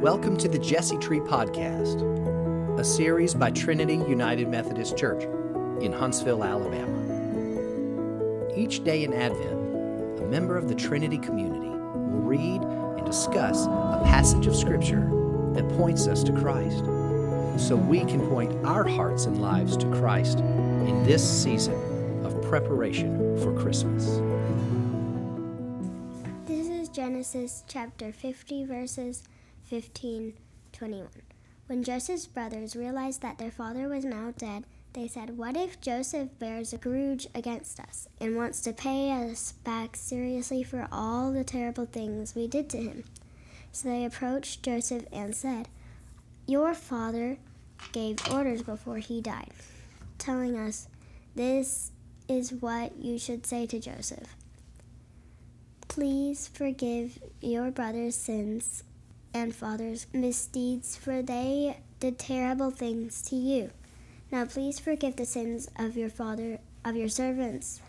Welcome 0.00 0.36
to 0.36 0.48
the 0.48 0.60
Jesse 0.60 0.96
Tree 0.98 1.18
Podcast, 1.18 1.98
a 2.78 2.84
series 2.84 3.34
by 3.34 3.50
Trinity 3.50 3.94
United 3.94 4.46
Methodist 4.46 4.96
Church 4.96 5.24
in 5.82 5.92
Huntsville, 5.92 6.44
Alabama. 6.44 7.02
Each 8.56 8.84
day 8.84 9.02
in 9.02 9.12
Advent, 9.12 10.20
a 10.20 10.26
member 10.26 10.56
of 10.56 10.68
the 10.68 10.76
Trinity 10.76 11.18
community 11.18 11.66
will 11.66 12.20
read 12.20 12.62
and 12.62 13.04
discuss 13.04 13.66
a 13.66 14.00
passage 14.04 14.46
of 14.46 14.54
Scripture 14.54 15.10
that 15.54 15.68
points 15.70 16.06
us 16.06 16.22
to 16.22 16.32
Christ, 16.32 16.84
so 17.60 17.74
we 17.74 18.04
can 18.04 18.24
point 18.28 18.52
our 18.64 18.84
hearts 18.84 19.26
and 19.26 19.42
lives 19.42 19.76
to 19.78 19.86
Christ 19.90 20.38
in 20.38 21.02
this 21.02 21.28
season 21.28 21.74
of 22.24 22.40
preparation 22.42 23.36
for 23.38 23.52
Christmas. 23.60 24.20
This 26.46 26.68
is 26.68 26.88
Genesis 26.88 27.64
chapter 27.66 28.12
50, 28.12 28.64
verses 28.64 29.24
15 29.68 30.32
21. 30.72 31.08
When 31.66 31.84
Joseph's 31.84 32.26
brothers 32.26 32.74
realized 32.74 33.20
that 33.20 33.36
their 33.36 33.50
father 33.50 33.86
was 33.86 34.02
now 34.02 34.32
dead, 34.38 34.64
they 34.94 35.06
said, 35.06 35.36
What 35.36 35.58
if 35.58 35.78
Joseph 35.82 36.30
bears 36.38 36.72
a 36.72 36.78
grudge 36.78 37.26
against 37.34 37.78
us 37.78 38.08
and 38.18 38.34
wants 38.34 38.62
to 38.62 38.72
pay 38.72 39.12
us 39.12 39.52
back 39.64 39.94
seriously 39.94 40.62
for 40.62 40.88
all 40.90 41.32
the 41.32 41.44
terrible 41.44 41.84
things 41.84 42.34
we 42.34 42.46
did 42.46 42.70
to 42.70 42.78
him? 42.78 43.04
So 43.70 43.88
they 43.90 44.06
approached 44.06 44.62
Joseph 44.62 45.04
and 45.12 45.36
said, 45.36 45.68
Your 46.46 46.72
father 46.72 47.36
gave 47.92 48.26
orders 48.32 48.62
before 48.62 48.98
he 48.98 49.20
died, 49.20 49.52
telling 50.16 50.56
us, 50.56 50.88
This 51.34 51.90
is 52.26 52.54
what 52.54 52.96
you 52.96 53.18
should 53.18 53.44
say 53.44 53.66
to 53.66 53.78
Joseph. 53.78 54.34
Please 55.88 56.48
forgive 56.48 57.18
your 57.42 57.70
brother's 57.70 58.14
sins 58.14 58.84
and 59.34 59.54
father's 59.54 60.06
misdeeds, 60.12 60.96
for 60.96 61.22
they 61.22 61.78
did 62.00 62.18
terrible 62.18 62.70
things 62.70 63.22
to 63.22 63.36
you. 63.36 63.70
Now 64.30 64.44
please 64.44 64.78
forgive 64.78 65.16
the 65.16 65.24
sins 65.24 65.68
of 65.76 65.96
your 65.96 66.10
father, 66.10 66.58
of 66.84 66.96
your 66.96 67.08
servants, 67.08 67.80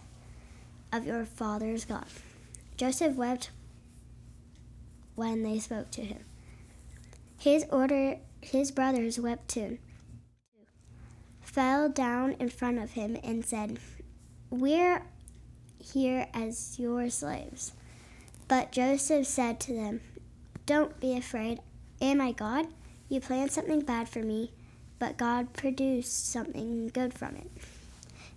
of 0.91 1.05
your 1.05 1.25
father's 1.25 1.85
God. 1.85 2.05
Joseph 2.77 3.15
wept 3.15 3.51
when 5.15 5.43
they 5.43 5.59
spoke 5.59 5.91
to 5.91 6.01
him. 6.01 6.23
His 7.37 7.65
order, 7.71 8.17
his 8.41 8.71
brothers 8.71 9.19
wept 9.19 9.49
too, 9.49 9.77
fell 11.41 11.89
down 11.89 12.33
in 12.33 12.49
front 12.49 12.79
of 12.79 12.91
him 12.91 13.17
and 13.23 13.45
said, 13.45 13.79
We're 14.49 15.03
here 15.77 16.27
as 16.33 16.79
your 16.79 17.09
slaves. 17.09 17.73
But 18.47 18.71
Joseph 18.71 19.27
said 19.27 19.59
to 19.61 19.73
them, 19.73 20.01
Don't 20.69 20.99
be 20.99 21.17
afraid. 21.17 21.61
Oh 21.99 22.05
Am 22.05 22.21
I 22.21 22.31
God? 22.31 22.67
You 23.07 23.19
planned 23.19 23.51
something 23.51 23.81
bad 23.81 24.07
for 24.07 24.19
me, 24.19 24.51
but 24.99 25.17
God 25.17 25.51
produced 25.51 26.31
something 26.31 26.89
good 26.89 27.11
from 27.11 27.37
it. 27.37 27.49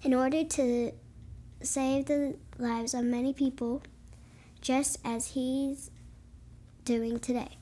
In 0.02 0.14
order 0.14 0.42
to 0.42 0.92
save 1.60 2.06
the 2.06 2.36
lives 2.56 2.94
of 2.94 3.04
many 3.04 3.34
people, 3.34 3.82
just 4.62 4.98
as 5.04 5.32
He's 5.32 5.90
doing 6.86 7.18
today. 7.18 7.58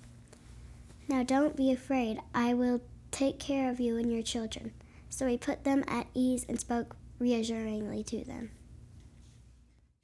Now 1.08 1.24
don't 1.24 1.56
be 1.56 1.72
afraid. 1.72 2.20
I 2.32 2.54
will 2.54 2.80
take 3.10 3.40
care 3.40 3.70
of 3.70 3.80
you 3.80 3.96
and 3.96 4.12
your 4.12 4.22
children. 4.22 4.70
So 5.08 5.26
he 5.26 5.36
put 5.36 5.64
them 5.64 5.82
at 5.88 6.06
ease 6.14 6.46
and 6.48 6.60
spoke 6.60 6.94
reassuringly 7.18 8.04
to 8.04 8.24
them. 8.24 8.52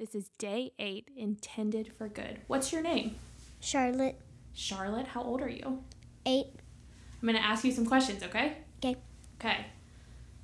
This 0.00 0.16
is 0.16 0.28
day 0.38 0.72
eight, 0.80 1.08
intended 1.16 1.92
for 1.96 2.08
good. 2.08 2.40
What's 2.48 2.72
your 2.72 2.82
name? 2.82 3.14
Charlotte, 3.60 4.20
Charlotte. 4.56 5.06
How 5.08 5.22
old 5.22 5.40
are 5.42 5.48
you? 5.48 5.82
eight. 6.24 6.46
I'm 7.22 7.28
going 7.28 7.36
to 7.40 7.44
ask 7.44 7.64
you 7.64 7.70
some 7.70 7.86
questions, 7.86 8.22
okay? 8.24 8.56
Okay. 8.84 8.96
Okay. 9.40 9.66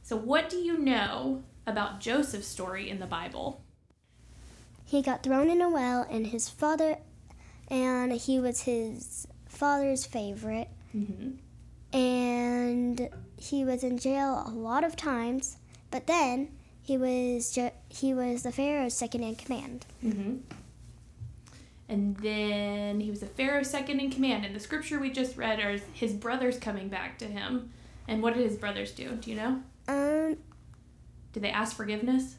So, 0.05 0.17
what 0.17 0.49
do 0.49 0.57
you 0.59 0.79
know 0.79 1.43
about 1.67 1.99
Joseph's 2.01 2.47
story 2.47 2.89
in 2.89 3.01
the 3.01 3.07
Bible? 3.07 3.65
He 4.85 5.03
got 5.03 5.23
thrown 5.25 5.49
in 5.51 5.61
a 5.61 5.69
well, 5.69 6.07
and 6.09 6.27
his 6.29 6.49
father, 6.49 6.99
and 7.69 8.13
he 8.13 8.39
was 8.39 8.61
his 8.63 9.27
father's 9.49 10.07
favorite, 10.07 10.69
Mm-hmm. 10.97 11.31
and 11.99 13.09
he 13.37 13.65
was 13.65 13.83
in 13.83 13.99
jail 13.99 14.45
a 14.47 14.51
lot 14.51 14.85
of 14.85 14.95
times. 14.95 15.57
But 15.91 16.07
then 16.07 16.51
he 16.83 16.97
was 16.97 17.59
he 17.89 18.15
was 18.15 18.43
the 18.43 18.53
Pharaoh's 18.53 18.95
second 18.95 19.23
in 19.25 19.35
command. 19.37 19.87
Mm-hmm. 20.05 20.37
And 21.93 22.17
then 22.17 23.01
he 23.01 23.11
was 23.11 23.23
a 23.23 23.27
Pharaoh's 23.27 23.69
second 23.69 24.01
in 24.01 24.11
command. 24.11 24.47
And 24.47 24.57
the 24.57 24.61
scripture 24.61 24.99
we 24.99 25.11
just 25.11 25.37
read 25.37 25.61
are 25.61 25.77
his 25.93 26.15
brothers 26.15 26.59
coming 26.59 26.89
back 26.89 27.19
to 27.19 27.27
him. 27.27 27.71
And 28.09 28.23
what 28.23 28.33
did 28.33 28.49
his 28.49 28.57
brothers 28.57 28.93
do? 28.93 29.11
Do 29.17 29.31
you 29.31 29.37
know? 29.37 29.63
Um. 29.87 30.39
Did 31.35 31.43
they 31.43 31.51
ask 31.51 31.77
forgiveness? 31.77 32.37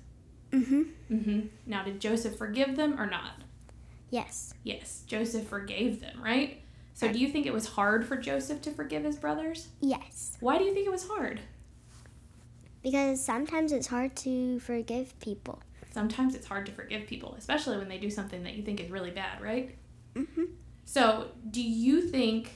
Mm 0.52 0.66
Mhm. 0.66 0.86
Mm-hmm. 1.12 1.40
Now, 1.68 1.84
did 1.84 2.00
Joseph 2.00 2.36
forgive 2.36 2.76
them 2.76 3.00
or 3.00 3.06
not? 3.06 3.44
Yes. 4.10 4.56
Yes, 4.64 5.04
Joseph 5.06 5.48
forgave 5.48 6.02
them, 6.02 6.20
right? 6.24 6.62
So, 6.96 7.12
do 7.12 7.20
you 7.20 7.28
think 7.28 7.46
it 7.46 7.54
was 7.54 7.68
hard 7.68 8.08
for 8.08 8.18
Joseph 8.18 8.62
to 8.64 8.72
forgive 8.72 9.04
his 9.04 9.18
brothers? 9.18 9.68
Yes. 9.82 10.36
Why 10.40 10.58
do 10.58 10.64
you 10.64 10.74
think 10.74 10.88
it 10.88 10.92
was 10.92 11.08
hard? 11.08 11.42
Because 12.82 13.24
sometimes 13.24 13.72
it's 13.72 13.88
hard 13.88 14.16
to 14.18 14.60
forgive 14.60 15.20
people. 15.20 15.62
Sometimes 15.94 16.34
it's 16.36 16.48
hard 16.48 16.66
to 16.66 16.72
forgive 16.72 17.06
people, 17.08 17.36
especially 17.38 17.78
when 17.78 17.88
they 17.88 18.00
do 18.00 18.10
something 18.10 18.44
that 18.44 18.56
you 18.56 18.64
think 18.64 18.80
is 18.82 18.90
really 18.90 19.12
bad, 19.12 19.40
right? 19.42 19.76
Mhm. 20.16 20.48
So, 20.86 21.30
do 21.50 21.62
you 21.62 22.02
think 22.02 22.52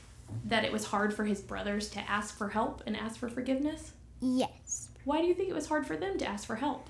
that 0.46 0.66
it 0.66 0.72
was 0.72 0.86
hard 0.86 1.14
for 1.14 1.24
his 1.24 1.40
brothers 1.40 1.88
to 1.92 2.00
ask 2.10 2.36
for 2.36 2.50
help 2.50 2.82
and 2.86 2.98
ask 2.98 3.18
for 3.20 3.30
forgiveness? 3.30 3.94
Yes. 4.20 4.90
Why 5.06 5.22
do 5.22 5.28
you 5.28 5.34
think 5.36 5.50
it 5.50 5.54
was 5.56 5.68
hard 5.68 5.86
for 5.86 5.96
them 5.96 6.18
to 6.18 6.26
ask 6.28 6.46
for 6.48 6.56
help? 6.56 6.90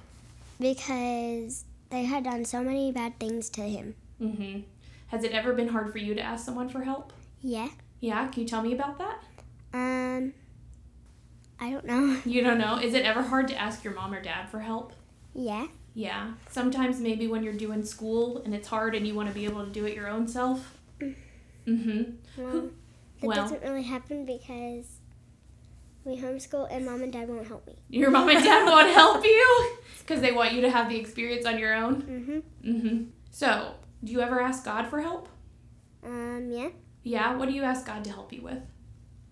Because 0.60 1.66
they 1.90 2.06
had 2.06 2.24
done 2.24 2.46
so 2.46 2.64
many 2.64 2.92
bad 2.92 3.20
things 3.20 3.50
to 3.52 3.62
him. 3.62 3.96
Mm-hmm. 4.22 4.62
Has 5.08 5.24
it 5.24 5.32
ever 5.34 5.54
been 5.54 5.68
hard 5.68 5.92
for 5.92 6.00
you 6.00 6.16
to 6.16 6.22
ask 6.22 6.46
someone 6.46 6.70
for 6.70 6.82
help? 6.84 7.14
Yeah. 7.42 7.70
Yeah, 8.00 8.28
can 8.30 8.44
you 8.44 8.48
tell 8.48 8.62
me 8.62 8.74
about 8.74 8.98
that? 9.00 9.22
Um. 9.74 10.34
I 11.60 11.72
don't 11.72 11.86
know. 11.86 12.20
You 12.26 12.42
don't 12.44 12.58
know. 12.58 12.78
Is 12.78 12.94
it 12.94 13.04
ever 13.06 13.22
hard 13.22 13.48
to 13.50 13.56
ask 13.56 13.84
your 13.84 13.94
mom 13.94 14.14
or 14.14 14.22
dad 14.22 14.50
for 14.50 14.60
help? 14.62 14.94
yeah. 15.36 15.68
Yeah. 15.98 16.34
Sometimes 16.52 17.00
maybe 17.00 17.28
when 17.28 17.42
you're 17.42 17.54
doing 17.54 17.84
school 17.84 18.44
and 18.46 18.54
it's 18.54 18.68
hard 18.68 18.94
and 18.94 19.08
you 19.08 19.16
want 19.16 19.30
to 19.30 19.34
be 19.34 19.46
able 19.46 19.66
to 19.66 19.72
do 19.72 19.84
it 19.88 19.96
your 19.96 20.08
own 20.08 20.28
self. 20.28 20.78
Mm-hmm. 21.02 22.04
Well, 22.38 22.62
that 22.62 22.72
Well- 23.28 23.36
doesn't 23.36 23.64
really 23.64 23.82
happen 23.82 24.24
because 24.24 25.00
we 26.06 26.18
homeschool 26.18 26.68
and 26.70 26.86
mom 26.86 27.02
and 27.02 27.12
dad 27.12 27.28
won't 27.30 27.48
help 27.48 27.66
me. 27.66 27.80
Your 27.90 28.12
mom 28.12 28.30
and 28.30 28.44
dad 28.44 28.66
won't 28.68 28.94
help 28.94 29.26
you 29.26 29.72
because 30.00 30.22
they 30.22 30.32
want 30.32 30.54
you 30.54 30.62
to 30.62 30.70
have 30.70 30.88
the 30.88 30.98
experience 30.98 31.48
on 31.48 31.58
your 31.58 31.74
own. 31.74 32.44
Mhm. 32.64 32.76
Mm-hmm. 32.76 33.04
So, 33.32 33.74
do 34.04 34.12
you 34.12 34.22
ever 34.22 34.40
ask 34.40 34.64
God 34.64 34.86
for 34.88 35.02
help? 35.02 35.28
Um. 36.06 36.50
Yeah. 36.52 36.70
Yeah. 37.02 37.36
What 37.38 37.50
do 37.50 37.56
you 37.56 37.64
ask 37.64 37.88
God 37.88 38.04
to 38.04 38.12
help 38.12 38.32
you 38.32 38.44
with? 38.44 38.62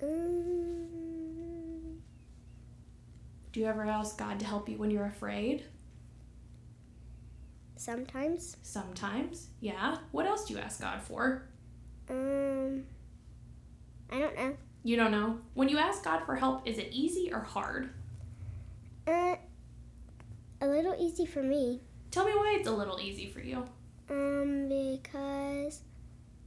Um. 0.01 0.87
Do 3.51 3.59
you 3.59 3.67
ever 3.67 3.85
ask 3.85 4.17
God 4.17 4.39
to 4.39 4.45
help 4.45 4.67
you 4.67 4.79
when 4.79 4.89
you're 4.89 5.05
afraid? 5.05 5.63
Sometimes. 7.77 8.57
Sometimes. 8.63 9.49
Yeah. 9.59 9.97
What 10.11 10.25
else 10.25 10.45
do 10.45 10.53
you 10.53 10.59
ask 10.59 10.81
God 10.81 11.01
for? 11.01 11.47
Um. 12.09 12.83
I 14.11 14.19
don't 14.19 14.35
know. 14.35 14.55
You 14.83 14.95
don't 14.97 15.11
know. 15.11 15.39
When 15.55 15.67
you 15.69 15.77
ask 15.77 16.03
God 16.03 16.25
for 16.25 16.35
help, 16.35 16.67
is 16.67 16.77
it 16.77 16.89
easy 16.91 17.31
or 17.33 17.39
hard? 17.41 17.89
Uh. 19.07 19.35
A 20.61 20.67
little 20.67 20.95
easy 20.99 21.25
for 21.25 21.43
me. 21.43 21.81
Tell 22.11 22.25
me 22.25 22.31
why 22.33 22.55
it's 22.59 22.67
a 22.67 22.71
little 22.73 22.99
easy 22.99 23.27
for 23.29 23.39
you. 23.41 23.65
Um. 24.09 24.69
Because. 24.69 25.81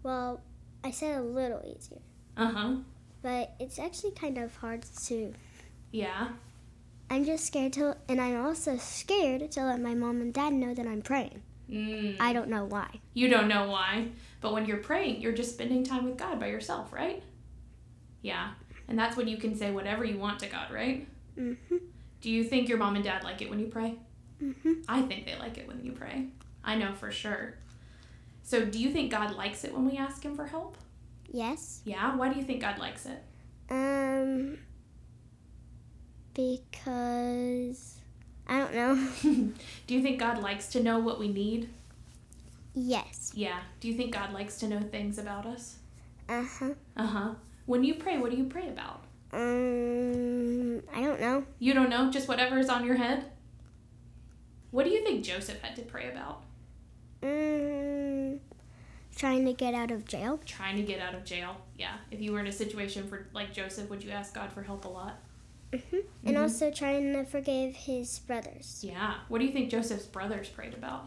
Well, 0.02 0.40
I 0.84 0.92
said 0.92 1.18
a 1.18 1.22
little 1.22 1.60
easier, 1.66 1.98
Uh 2.36 2.46
huh. 2.52 2.74
but 3.20 3.54
it's 3.58 3.78
actually 3.80 4.12
kind 4.12 4.38
of 4.38 4.54
hard 4.56 4.84
to. 5.06 5.34
Yeah. 5.90 6.28
I'm 7.10 7.24
just 7.24 7.46
scared 7.46 7.72
to, 7.74 7.96
and 8.08 8.20
I'm 8.20 8.44
also 8.44 8.76
scared 8.76 9.50
to 9.52 9.64
let 9.64 9.80
my 9.80 9.94
mom 9.94 10.20
and 10.20 10.32
dad 10.32 10.52
know 10.52 10.74
that 10.74 10.86
I'm 10.86 11.02
praying. 11.02 11.42
Mm. 11.70 12.16
I 12.20 12.32
don't 12.32 12.48
know 12.48 12.64
why. 12.64 13.00
You 13.14 13.28
don't 13.28 13.48
know 13.48 13.68
why. 13.68 14.08
But 14.40 14.52
when 14.52 14.66
you're 14.66 14.78
praying, 14.78 15.20
you're 15.20 15.32
just 15.32 15.52
spending 15.54 15.84
time 15.84 16.04
with 16.04 16.16
God 16.16 16.38
by 16.38 16.46
yourself, 16.46 16.92
right? 16.92 17.22
Yeah. 18.22 18.50
And 18.88 18.98
that's 18.98 19.16
when 19.16 19.28
you 19.28 19.36
can 19.36 19.54
say 19.56 19.70
whatever 19.70 20.04
you 20.04 20.18
want 20.18 20.38
to 20.40 20.46
God, 20.46 20.70
right? 20.70 21.06
Mhm. 21.36 21.56
Do 22.20 22.30
you 22.30 22.44
think 22.44 22.68
your 22.68 22.78
mom 22.78 22.94
and 22.94 23.04
dad 23.04 23.22
like 23.24 23.42
it 23.42 23.50
when 23.50 23.58
you 23.60 23.66
pray? 23.66 23.96
Mhm. 24.42 24.84
I 24.88 25.02
think 25.02 25.26
they 25.26 25.36
like 25.38 25.58
it 25.58 25.66
when 25.68 25.84
you 25.84 25.92
pray. 25.92 26.28
I 26.64 26.76
know 26.76 26.94
for 26.94 27.10
sure. 27.10 27.54
So, 28.42 28.64
do 28.64 28.78
you 28.78 28.90
think 28.90 29.10
God 29.10 29.34
likes 29.34 29.64
it 29.64 29.74
when 29.74 29.84
we 29.84 29.96
ask 29.98 30.22
Him 30.24 30.34
for 30.34 30.46
help? 30.46 30.78
Yes. 31.30 31.82
Yeah. 31.84 32.16
Why 32.16 32.32
do 32.32 32.38
you 32.38 32.44
think 32.44 32.60
God 32.62 32.78
likes 32.78 33.04
it? 33.06 33.22
Um. 33.70 34.58
Because 36.38 37.98
I 38.46 38.58
don't 38.58 38.72
know. 38.72 39.08
do 39.88 39.94
you 39.94 40.00
think 40.00 40.20
God 40.20 40.40
likes 40.40 40.68
to 40.68 40.80
know 40.80 41.00
what 41.00 41.18
we 41.18 41.26
need? 41.26 41.68
yes. 42.74 43.32
Yeah. 43.34 43.58
Do 43.80 43.88
you 43.88 43.94
think 43.94 44.12
God 44.14 44.32
likes 44.32 44.56
to 44.58 44.68
know 44.68 44.78
things 44.78 45.18
about 45.18 45.46
us? 45.46 45.78
Uh 46.28 46.44
huh. 46.44 46.74
Uh 46.96 47.06
huh. 47.06 47.34
When 47.66 47.82
you 47.82 47.94
pray, 47.94 48.18
what 48.18 48.30
do 48.30 48.36
you 48.36 48.44
pray 48.44 48.68
about? 48.68 49.00
Um, 49.32 50.80
I 50.94 51.02
don't 51.02 51.20
know. 51.20 51.44
You 51.58 51.74
don't 51.74 51.90
know, 51.90 52.08
just 52.08 52.28
whatever's 52.28 52.68
on 52.68 52.86
your 52.86 52.94
head? 52.94 53.24
What 54.70 54.84
do 54.84 54.90
you 54.90 55.02
think 55.02 55.24
Joseph 55.24 55.60
had 55.60 55.74
to 55.74 55.82
pray 55.82 56.08
about? 56.08 56.44
Mm, 57.20 58.38
trying 59.16 59.44
to 59.44 59.52
get 59.52 59.74
out 59.74 59.90
of 59.90 60.04
jail. 60.04 60.38
Trying 60.46 60.76
to 60.76 60.82
get 60.82 61.00
out 61.00 61.16
of 61.16 61.24
jail. 61.24 61.56
Yeah. 61.76 61.96
If 62.12 62.20
you 62.20 62.30
were 62.30 62.38
in 62.38 62.46
a 62.46 62.52
situation 62.52 63.08
for 63.08 63.26
like 63.34 63.52
Joseph, 63.52 63.90
would 63.90 64.04
you 64.04 64.10
ask 64.10 64.32
God 64.32 64.52
for 64.52 64.62
help 64.62 64.84
a 64.84 64.88
lot? 64.88 65.18
Hmm 65.72 65.98
And 66.24 66.36
also 66.38 66.70
trying 66.70 67.12
to 67.12 67.24
forgive 67.24 67.74
his 67.76 68.18
brothers. 68.20 68.80
Yeah. 68.82 69.14
What 69.28 69.38
do 69.38 69.44
you 69.44 69.52
think 69.52 69.70
Joseph's 69.70 70.06
brothers 70.06 70.48
prayed 70.48 70.74
about? 70.74 71.04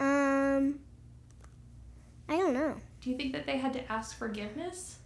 Um, 0.00 0.78
I 2.28 2.36
don't 2.36 2.54
know. 2.54 2.76
Do 3.00 3.10
you 3.10 3.16
think 3.16 3.32
that 3.32 3.46
they 3.46 3.58
had 3.58 3.72
to 3.74 3.92
ask 3.92 4.16
forgiveness 4.16 4.98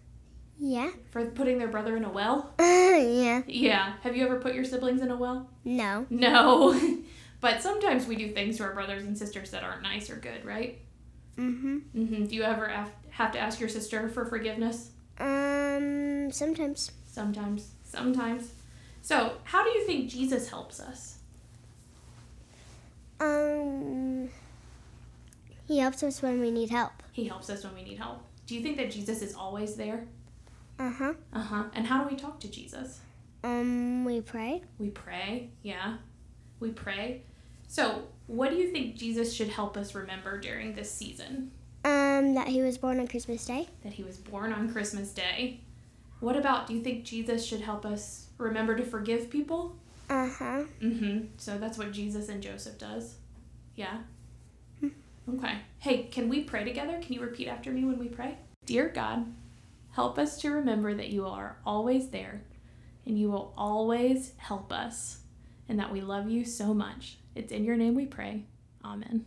Yeah. 0.58 0.90
for 1.10 1.24
putting 1.26 1.58
their 1.58 1.68
brother 1.68 1.96
in 1.96 2.04
a 2.04 2.10
well? 2.10 2.52
yeah. 2.60 3.42
Yeah. 3.46 3.94
Have 4.02 4.16
you 4.16 4.24
ever 4.24 4.38
put 4.40 4.54
your 4.54 4.64
siblings 4.64 5.00
in 5.02 5.10
a 5.10 5.16
well? 5.16 5.48
No. 5.64 6.06
No. 6.10 6.78
but 7.40 7.62
sometimes 7.62 8.06
we 8.06 8.16
do 8.16 8.32
things 8.32 8.58
to 8.58 8.64
our 8.64 8.74
brothers 8.74 9.04
and 9.04 9.16
sisters 9.16 9.50
that 9.50 9.62
aren't 9.64 9.82
nice 9.82 10.10
or 10.10 10.16
good, 10.16 10.44
right? 10.44 10.78
Mm-hmm. 11.38 11.76
hmm 11.78 12.24
Do 12.26 12.34
you 12.34 12.42
ever 12.42 12.68
have, 12.68 12.90
have 13.10 13.32
to 13.32 13.38
ask 13.38 13.58
your 13.60 13.68
sister 13.68 14.08
for 14.08 14.26
forgiveness? 14.26 14.90
Um, 15.18 16.30
sometimes. 16.30 16.92
Sometimes. 17.12 17.72
Sometimes. 17.84 18.52
So, 19.02 19.34
how 19.44 19.62
do 19.62 19.70
you 19.70 19.86
think 19.86 20.08
Jesus 20.08 20.48
helps 20.48 20.80
us? 20.80 21.18
Um, 23.20 24.30
he 25.68 25.78
helps 25.78 26.02
us 26.02 26.22
when 26.22 26.40
we 26.40 26.50
need 26.50 26.70
help. 26.70 26.92
He 27.12 27.26
helps 27.26 27.50
us 27.50 27.64
when 27.64 27.74
we 27.74 27.82
need 27.82 27.98
help. 27.98 28.22
Do 28.46 28.54
you 28.54 28.62
think 28.62 28.78
that 28.78 28.90
Jesus 28.90 29.20
is 29.20 29.34
always 29.34 29.74
there? 29.74 30.06
Uh-huh. 30.78 31.12
Uh 31.34 31.40
huh. 31.42 31.64
And 31.74 31.86
how 31.86 32.02
do 32.02 32.08
we 32.10 32.16
talk 32.16 32.40
to 32.40 32.48
Jesus? 32.48 33.00
Um, 33.44 34.06
we 34.06 34.22
pray. 34.22 34.62
We 34.78 34.88
pray. 34.88 35.50
Yeah. 35.62 35.98
We 36.60 36.70
pray. 36.70 37.24
So, 37.68 38.04
what 38.26 38.50
do 38.50 38.56
you 38.56 38.70
think 38.70 38.96
Jesus 38.96 39.34
should 39.34 39.48
help 39.48 39.76
us 39.76 39.94
remember 39.94 40.40
during 40.40 40.74
this 40.74 40.90
season? 40.90 41.50
Um, 41.84 42.34
that 42.34 42.48
he 42.48 42.62
was 42.62 42.78
born 42.78 42.98
on 43.00 43.06
Christmas 43.06 43.44
Day. 43.44 43.68
That 43.84 43.92
he 43.92 44.02
was 44.02 44.16
born 44.16 44.52
on 44.52 44.72
Christmas 44.72 45.10
Day. 45.10 45.60
What 46.22 46.36
about, 46.36 46.68
do 46.68 46.74
you 46.74 46.80
think 46.80 47.04
Jesus 47.04 47.44
should 47.44 47.62
help 47.62 47.84
us 47.84 48.28
remember 48.38 48.76
to 48.76 48.84
forgive 48.84 49.28
people? 49.28 49.76
Uh-huh. 50.08 50.62
Mm 50.80 50.98
hmm. 50.98 51.18
So, 51.36 51.58
that's 51.58 51.76
what 51.76 51.90
Jesus 51.90 52.28
and 52.28 52.40
Joseph 52.40 52.78
does. 52.78 53.16
Yeah. 53.74 53.98
Okay. 55.28 55.58
Hey, 55.78 56.04
can 56.04 56.28
we 56.28 56.44
pray 56.44 56.64
together? 56.64 57.00
Can 57.00 57.12
you 57.12 57.20
repeat 57.20 57.48
after 57.48 57.72
me 57.72 57.84
when 57.84 57.98
we 57.98 58.08
pray? 58.08 58.36
Dear 58.66 58.88
God, 58.88 59.26
help 59.92 60.18
us 60.18 60.40
to 60.42 60.50
remember 60.50 60.94
that 60.94 61.10
you 61.10 61.26
are 61.26 61.58
always 61.64 62.10
there 62.10 62.42
and 63.06 63.18
you 63.18 63.30
will 63.30 63.52
always 63.56 64.32
help 64.36 64.72
us 64.72 65.20
and 65.68 65.78
that 65.78 65.92
we 65.92 66.00
love 66.00 66.28
you 66.28 66.44
so 66.44 66.72
much. 66.72 67.18
It's 67.34 67.52
in 67.52 67.64
your 67.64 67.76
name 67.76 67.94
we 67.94 68.06
pray. 68.06 68.44
Amen. 68.84 69.26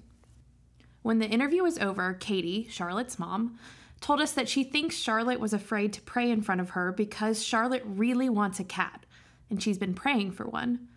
When 1.02 1.20
the 1.20 1.28
interview 1.28 1.64
was 1.64 1.78
over, 1.78 2.14
Katie, 2.14 2.68
Charlotte's 2.70 3.20
mom, 3.20 3.58
told 4.06 4.22
us 4.22 4.34
that 4.34 4.48
she 4.48 4.64
thinks 4.64 4.96
Charlotte 4.96 5.40
was 5.40 5.52
afraid 5.52 5.92
to 5.92 6.02
pray 6.04 6.30
in 6.30 6.40
front 6.40 6.62
of 6.62 6.70
her 6.70 6.92
because 6.92 7.44
Charlotte 7.44 7.82
really 7.88 8.30
wants 8.30 8.60
a 8.60 8.64
cat 8.64 9.04
and 9.50 9.64
she's 9.64 9.80
been 9.80 9.96
praying 9.96 10.32
for 10.32 10.46
one. 10.46 10.88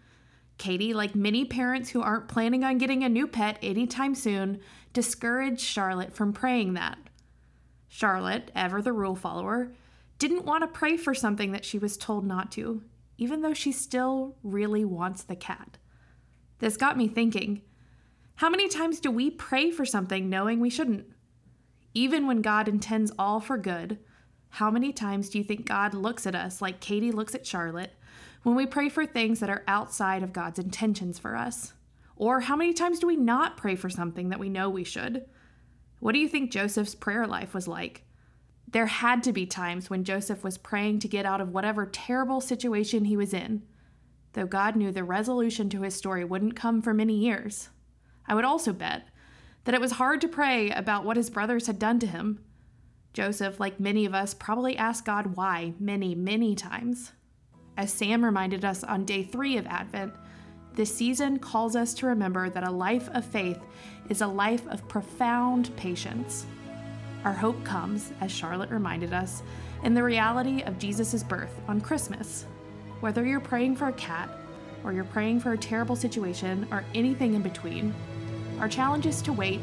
Katie, 0.59 0.93
like 0.93 1.15
many 1.15 1.47
parents 1.47 1.89
who 1.89 2.03
aren't 2.03 2.29
planning 2.29 2.65
on 2.65 2.77
getting 2.77 3.03
a 3.03 3.09
new 3.09 3.27
pet 3.27 3.59
anytime 3.63 4.15
soon, 4.15 4.61
discouraged 4.93 5.63
Charlotte 5.63 6.13
from 6.13 6.35
praying 6.35 6.75
that. 6.75 6.99
Charlotte, 7.89 8.51
ever 8.55 8.83
the 8.83 8.93
rule 8.93 9.17
follower, 9.17 9.73
didn't 10.19 10.45
want 10.45 10.61
to 10.61 10.79
pray 10.79 10.99
for 10.99 11.15
something 11.15 11.53
that 11.53 11.65
she 11.65 11.79
was 11.79 11.97
told 11.97 12.27
not 12.27 12.53
to, 12.53 12.83
even 13.17 13.41
though 13.41 13.55
she 13.55 13.73
still 13.73 14.37
really 14.43 14.85
wants 14.85 15.23
the 15.23 15.35
cat. 15.35 15.79
This 16.59 16.77
got 16.77 16.99
me 16.99 17.09
thinking 17.09 17.63
how 18.35 18.51
many 18.51 18.69
times 18.69 19.01
do 19.01 19.11
we 19.11 19.31
pray 19.31 19.71
for 19.71 19.87
something 19.87 20.29
knowing 20.29 20.61
we 20.61 20.69
shouldn't? 20.69 21.07
Even 21.99 22.29
when 22.29 22.43
God 22.43 22.69
intends 22.69 23.11
all 23.19 23.41
for 23.41 23.59
good, 23.59 23.99
how 24.51 24.71
many 24.71 24.93
times 24.93 25.29
do 25.29 25.39
you 25.39 25.43
think 25.43 25.67
God 25.67 25.95
looks 25.95 26.29
at 26.29 26.35
us 26.37 26.63
like 26.63 26.79
Katie 26.79 27.11
looks 27.11 27.35
at 27.35 27.45
Charlotte 27.45 27.93
when 28.45 28.55
we 28.55 28.67
pray 28.67 28.89
for 28.89 29.05
things 29.05 29.41
that 29.41 29.51
are 29.51 29.65
outside 29.67 30.23
of 30.23 30.33
God's 30.33 30.61
intentions 30.61 31.19
for 31.19 31.35
us? 31.35 31.73
Or 32.15 32.39
how 32.39 32.55
many 32.55 32.73
times 32.73 33.01
do 33.01 33.09
we 33.09 33.17
not 33.17 33.57
pray 33.57 33.75
for 33.75 33.91
something 33.91 34.29
that 34.29 34.39
we 34.39 34.49
know 34.49 34.71
we 34.71 34.85
should? 34.85 35.25
What 35.99 36.13
do 36.13 36.21
you 36.21 36.29
think 36.29 36.53
Joseph's 36.53 36.95
prayer 36.95 37.27
life 37.27 37.53
was 37.53 37.67
like? 37.67 38.05
There 38.71 38.87
had 38.87 39.25
to 39.25 39.33
be 39.33 39.45
times 39.45 39.91
when 39.91 40.05
Joseph 40.05 40.45
was 40.45 40.57
praying 40.57 41.01
to 41.01 41.09
get 41.09 41.27
out 41.27 41.41
of 41.41 41.49
whatever 41.49 41.85
terrible 41.85 42.41
situation 42.41 43.07
he 43.07 43.17
was 43.17 43.35
in, 43.35 43.65
though 44.35 44.47
God 44.47 44.77
knew 44.77 44.93
the 44.93 45.03
resolution 45.03 45.69
to 45.71 45.83
his 45.83 45.97
story 45.97 46.25
wouldn't 46.25 46.55
come 46.55 46.81
for 46.81 46.95
many 46.95 47.15
years. 47.15 47.71
I 48.25 48.37
would 48.37 48.45
also 48.45 48.73
bet 48.73 49.09
that 49.69 49.75
it 49.75 49.83
was 49.83 49.93
hard 49.93 50.19
to 50.19 50.29
pray 50.29 50.71
about 50.71 51.05
what 51.05 51.19
his 51.19 51.29
brothers 51.29 51.67
had 51.67 51.79
done 51.79 51.99
to 51.99 52.07
him. 52.07 52.43
Joseph, 53.13 53.61
like 53.61 53.79
many 53.79 54.07
of 54.07 54.15
us, 54.15 54.33
probably 54.33 54.79
asked 54.79 55.05
God 55.05 55.37
why 55.37 55.75
many, 55.79 56.15
many 56.15 56.55
times. 56.55 57.13
As 57.77 57.93
Sam 57.93 58.25
reminded 58.25 58.65
us 58.65 58.83
on 58.83 59.05
day 59.05 59.23
three 59.23 59.59
of 59.59 59.67
Advent, 59.67 60.15
this 60.73 60.97
season 60.97 61.39
calls 61.39 61.77
us 61.77 61.93
to 61.95 62.07
remember 62.07 62.49
that 62.49 62.67
a 62.67 62.71
life 62.71 63.11
of 63.13 63.27
faith 63.27 63.59
is 64.09 64.23
a 64.23 64.27
life 64.27 64.67
of 64.69 64.89
profound 64.89 65.77
patience. 65.77 66.47
Our 67.27 67.35
hope 67.35 67.63
comes, 67.63 68.11
as 68.23 68.33
Charlotte 68.33 68.71
reminded 68.71 69.13
us, 69.13 69.43
in 69.83 69.93
the 69.93 70.03
reality 70.03 70.63
of 70.63 70.79
Jesus' 70.79 71.23
birth 71.23 71.61
on 71.69 71.83
Christmas. 71.83 72.47
Whether 73.01 73.27
you're 73.27 73.39
praying 73.39 73.77
for 73.77 73.89
a 73.89 73.93
cat, 73.93 74.31
or 74.83 74.95
you're 74.95 75.05
praying 75.05 75.41
for 75.41 75.53
a 75.53 75.59
terrible 75.59 75.95
situation, 75.95 76.67
or 76.71 76.87
anything 76.95 77.35
in 77.35 77.43
between, 77.43 77.95
our 78.61 78.69
challenge 78.69 79.07
is 79.07 79.23
to 79.23 79.33
wait 79.33 79.61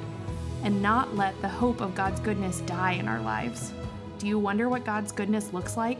and 0.63 0.81
not 0.81 1.15
let 1.15 1.39
the 1.41 1.49
hope 1.49 1.81
of 1.81 1.95
God's 1.95 2.19
goodness 2.21 2.61
die 2.61 2.93
in 2.93 3.07
our 3.07 3.19
lives. 3.21 3.73
Do 4.19 4.27
you 4.27 4.39
wonder 4.39 4.69
what 4.69 4.85
God's 4.85 5.11
goodness 5.11 5.51
looks 5.51 5.75
like? 5.75 5.99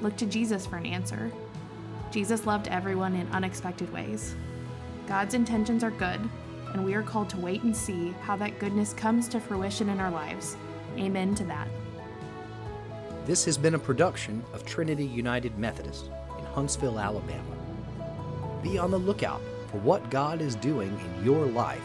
Look 0.00 0.16
to 0.18 0.26
Jesus 0.26 0.64
for 0.64 0.76
an 0.76 0.86
answer. 0.86 1.32
Jesus 2.12 2.46
loved 2.46 2.68
everyone 2.68 3.16
in 3.16 3.26
unexpected 3.32 3.92
ways. 3.92 4.36
God's 5.08 5.34
intentions 5.34 5.82
are 5.82 5.90
good, 5.90 6.20
and 6.72 6.84
we 6.84 6.94
are 6.94 7.02
called 7.02 7.28
to 7.30 7.36
wait 7.38 7.62
and 7.64 7.76
see 7.76 8.14
how 8.22 8.36
that 8.36 8.58
goodness 8.58 8.92
comes 8.92 9.28
to 9.28 9.40
fruition 9.40 9.88
in 9.88 9.98
our 9.98 10.10
lives. 10.10 10.56
Amen 10.96 11.34
to 11.34 11.44
that. 11.44 11.68
This 13.26 13.44
has 13.44 13.58
been 13.58 13.74
a 13.74 13.78
production 13.78 14.44
of 14.52 14.64
Trinity 14.64 15.06
United 15.06 15.58
Methodist 15.58 16.06
in 16.38 16.44
Huntsville, 16.46 17.00
Alabama. 17.00 17.56
Be 18.62 18.78
on 18.78 18.90
the 18.90 18.98
lookout 18.98 19.40
for 19.70 19.78
what 19.78 20.08
God 20.10 20.40
is 20.40 20.54
doing 20.54 20.98
in 20.98 21.24
your 21.24 21.46
life 21.46 21.82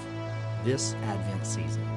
this 0.67 0.95
Advent 1.03 1.45
season. 1.47 1.96